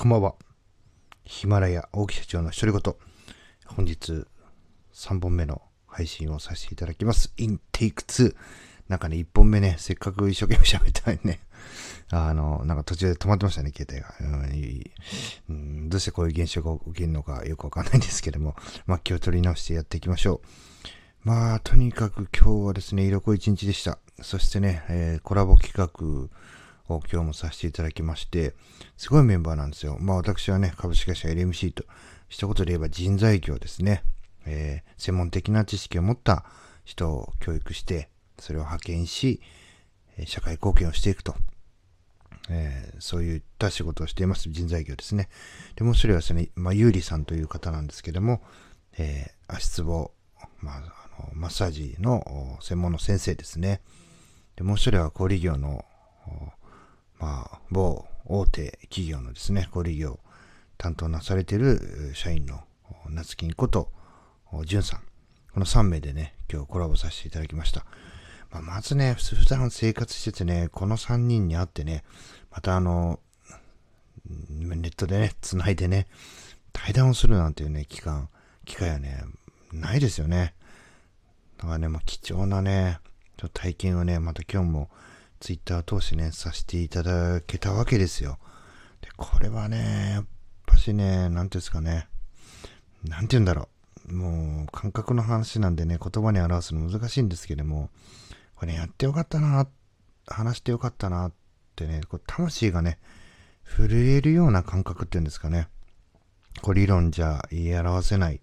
[0.00, 0.36] こんばんは。
[1.24, 2.94] ヒマラヤ大木社長の独り言。
[3.66, 4.24] 本日
[4.94, 7.34] 3本目の配信をさせていただきます。
[7.36, 8.36] インテイク2。
[8.86, 11.40] なんかね、1本目ね、せっかく一生懸命喋ったのにね、
[12.14, 14.14] あの、なんか途中で止まってましたね、携帯が。
[15.48, 18.54] うん、どうしてこういう現象が起きるのかよくわかんないんですけども、
[18.86, 21.28] まあ気を取り直してやっていきましょう。
[21.28, 23.98] まあ、とにかく今日はですね、色濃い一日でした。
[24.22, 26.28] そしてね、えー、コラボ企画、
[26.88, 28.54] を今日もさせていただきまして、
[28.96, 29.96] すごいメンバーなんですよ。
[30.00, 31.84] まあ私はね、株式会社 LMC と、
[32.28, 34.02] 一言で言えば人材業ですね。
[34.46, 36.44] えー、専門的な知識を持った
[36.84, 39.40] 人を教育して、それを派遣し、
[40.26, 41.34] 社会貢献をしていくと。
[42.50, 45.28] えー、そういった仕事をしています人材業ですね。
[45.76, 48.42] でもう一人はですね、まあ、ゆうりさんという方なんですけども、
[48.96, 50.12] えー、足つぼ、
[50.60, 50.86] まあ、あの
[51.34, 53.80] マッサージの専門の先生ですね。
[54.56, 55.84] でもう一人は小売業の
[57.18, 60.20] まあ、某大手企業のですね、小売業
[60.76, 62.60] 担当なされている社員の
[63.08, 63.90] 夏金こと、
[64.64, 65.00] じゅんさん。
[65.52, 67.84] この3名でね、今日コラボさせていただきました。
[68.50, 72.04] まあ、まずね、普段生活しててね、この3人に会ってね、
[72.50, 73.18] またあの、
[74.48, 76.06] ネットでね、繋いでね、
[76.72, 78.28] 対談をするなんていうね、期間、
[78.64, 79.24] 機会はね、
[79.72, 80.54] ないですよね。
[81.56, 83.00] だからね、まあ、貴重なね、
[83.36, 84.90] ちょっと体験をね、また今日も
[85.40, 88.38] ツイッター通してね、させていただけたわけですよ。
[89.00, 90.26] で、これはね、やっ
[90.66, 92.08] ぱしね、なんていうんですかね、
[93.04, 93.68] なんて言うんだろ
[94.08, 94.12] う。
[94.12, 97.90] もう、感覚の話なんでね、言葉に表すの難しいんですけども、
[98.54, 99.68] これ、ね、やってよかったな、
[100.26, 101.32] 話してよかったなっ
[101.76, 102.98] てね、こう魂がね、
[103.64, 105.68] 震えるような感覚っていうんですかね。
[106.62, 108.40] こう理論じゃ言い表せない。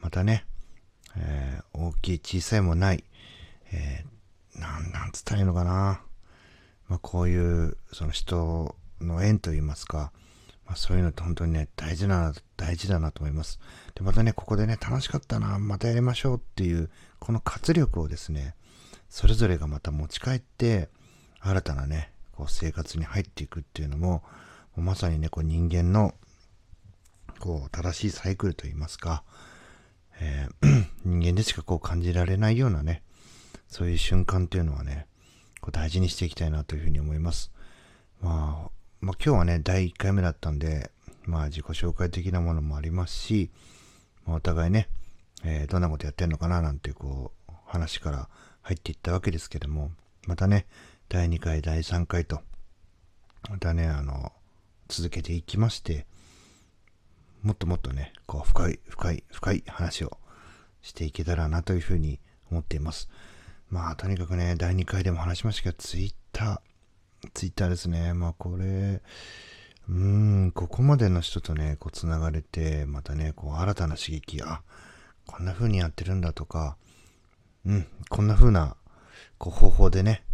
[0.00, 0.46] またね、
[1.16, 3.04] えー、大きい小さいもない、
[3.72, 4.13] えー、
[4.54, 6.00] なん、なんつったらいいのかな。
[6.88, 10.12] まあ、こういうその人の縁といいますか、
[10.66, 13.58] まあ、そういうのって本当にね、大事な、大事だなと思います。
[13.94, 18.54] で、またね、ここでね、楽しかったな、またやりましょうっていう、この活力をですね、
[19.08, 20.88] それぞれがまた持ち帰って、
[21.40, 24.22] 新たなね、こう生活に入っていくっていうのも、
[24.76, 26.14] もまさにね、こう人間の、
[27.38, 29.22] こう、正しいサイクルといいますか、
[30.20, 33.02] えー、 人間でしかこう感じられないようなね、
[33.74, 35.08] そういう瞬間っていうのはね、
[35.60, 37.50] こう大事にしていきたいなというふうに思います。
[38.20, 38.70] まあ、
[39.00, 40.92] まあ、今日はね、第1回目だったんで、
[41.24, 43.50] まあ自己紹介的なものもありますし、
[44.26, 44.88] まあ、お互いね、
[45.42, 48.28] えー、どんなことやってんのかななんてこう、話から
[48.62, 49.90] 入っていったわけですけども、
[50.28, 50.66] またね、
[51.08, 52.42] 第2回、第3回と、
[53.50, 54.30] またね、あの、
[54.86, 56.06] 続けていきまして、
[57.42, 60.16] もっともっとね、こう、深い、深い、深い話を
[60.80, 62.20] していけたらなというふうに
[62.52, 63.08] 思っています。
[63.70, 68.14] まあ、とにかくね、第2回でも話しましたけど、ツイッター、ツイッターですね。
[68.14, 69.02] まあ、これ、
[69.88, 74.62] うん、ここまでの人とね、こう、繋がれて、またね、こう、新たな刺激、あ、
[75.26, 76.76] こんな風にやってるんだとか、
[77.66, 78.76] うん、こんな風な、
[79.38, 80.24] こう、方法でね、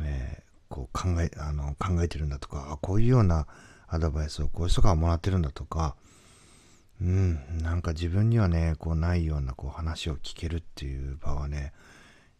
[0.00, 3.46] えー、こう、考え、あの、考えてるんだとか、あ、こういうような
[3.88, 5.96] アドバイスをこういう人からもらってるんだとか、
[7.00, 11.72] うん、なんか自分にはね、こう、ないような、こう、話を聞けるっていう場はね、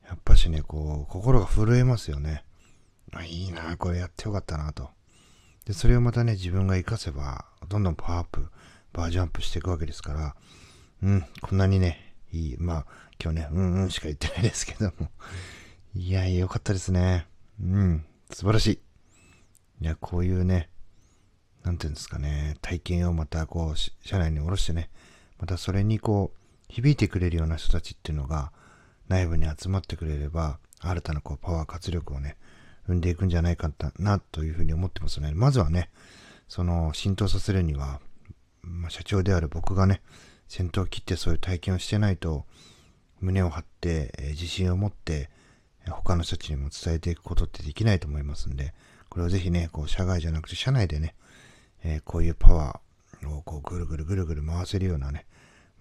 [0.09, 2.45] やっぱしね、こう、心が震えますよね。
[3.13, 4.91] あ、いいな、これやってよかったなと。
[5.65, 8.51] で、それをまたね、自分が活かせば、どんどんパワーアップ、
[8.93, 10.37] バージョンアップしていくわけですから、
[11.03, 12.87] うん、こんなにね、いい、まあ、
[13.23, 15.11] 今日ね、うんうんしか言ってないですけども、
[15.95, 17.27] いや、よかったですね。
[17.61, 18.81] うん、素晴らしい。
[19.83, 20.71] いや、こういうね、
[21.65, 24.91] なんていうんですかね、体験をまたこう、社内に下ろしてね、
[25.39, 26.39] またそれにこう、
[26.73, 28.53] 響いてくれるような人たちっていうのが、
[29.13, 32.39] 内部に集まってくれれば、新たなこうパワー、活力をね、
[32.87, 35.33] 生んでいくんじゃないかなというふうに思ってますね。
[35.35, 35.91] まずはね、
[36.49, 38.01] その浸透させるには、
[38.63, 40.01] まあ、社長である僕がね、
[40.49, 42.47] 先頭を切ってそういう体験をしてないと、
[43.21, 45.29] 胸を張って、えー、自信を持って、
[45.91, 48.73] 他の人たちにも伝えていくことってできないと思いますんで、
[49.11, 51.15] これをぜひね、こう社外じゃなくて社内でね、
[51.85, 55.27] えー、こういうパワーをこうぐるぐるぐるぐる回せるようなね、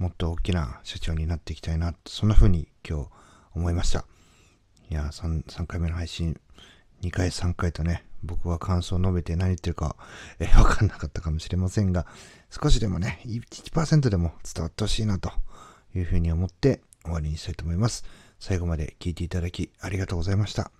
[0.01, 3.09] もっと大きな社長になっていきたいな、そんな風に今日
[3.53, 4.06] 思いました。
[4.89, 6.42] いや3、3回目の配信、
[7.03, 9.95] 2回3回とね、僕は感想を述べて何言ってるか、
[10.39, 12.07] えー、わかんなかったかもしれませんが、
[12.50, 15.31] 少しでもね、1%でも伝わってほしいなと
[15.95, 18.04] いうふうに思って終わりにしたいと思います。
[18.39, 20.71] 最後まで聞いていただきありがとうございました。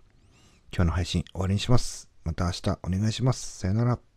[0.74, 2.10] 今日の配信終わりにします。
[2.24, 3.60] また明日お願いします。
[3.60, 4.11] さよなら。